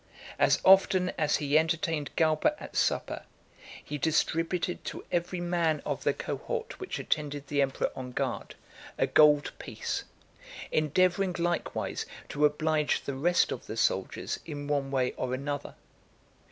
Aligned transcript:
As 0.39 0.59
often 0.65 1.11
as 1.15 1.35
he 1.35 1.59
entertained 1.59 2.09
Galba 2.15 2.55
at 2.59 2.75
supper, 2.75 3.21
he 3.83 3.99
distributed 3.99 4.83
to 4.85 5.05
every 5.11 5.39
man 5.39 5.79
of 5.85 6.03
the 6.03 6.11
cohort 6.11 6.79
which 6.79 6.97
attended 6.97 7.45
the 7.45 7.61
emperor 7.61 7.91
on 7.95 8.11
guard, 8.11 8.55
a 8.97 9.05
gold 9.05 9.51
piece; 9.59 10.05
endeavouring 10.71 11.35
likewise 11.37 12.07
to 12.29 12.45
oblige 12.47 13.01
the 13.03 13.13
rest 13.13 13.51
of 13.51 13.67
the 13.67 13.77
soldiers 13.77 14.39
in 14.43 14.65
one 14.67 14.89
way 14.89 15.11
or 15.17 15.35
another. 15.35 15.75